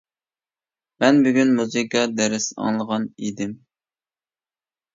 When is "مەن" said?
1.03-1.19